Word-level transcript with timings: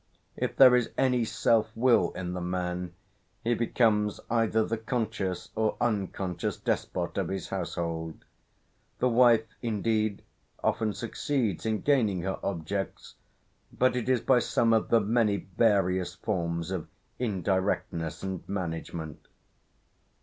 If 0.35 0.55
there 0.55 0.75
is 0.75 0.89
any 0.97 1.23
self 1.25 1.69
will 1.77 2.09
in 2.13 2.33
the 2.33 2.41
man, 2.41 2.95
he 3.43 3.53
becomes 3.53 4.19
either 4.31 4.65
the 4.65 4.79
conscious 4.79 5.49
or 5.55 5.77
unconscious 5.79 6.57
despot 6.57 7.19
of 7.19 7.27
his 7.27 7.49
household. 7.49 8.25
The 8.97 9.09
wife, 9.09 9.45
indeed, 9.61 10.23
often 10.63 10.95
succeeds 10.95 11.67
in 11.67 11.81
gaining 11.81 12.21
her 12.23 12.39
objects, 12.41 13.13
but 13.71 13.95
it 13.95 14.09
is 14.09 14.21
by 14.21 14.39
some 14.39 14.73
of 14.73 14.89
the 14.89 15.01
many 15.01 15.37
various 15.55 16.15
forms 16.15 16.71
of 16.71 16.87
indirectness 17.19 18.23
and 18.23 18.41
management." 18.49 19.27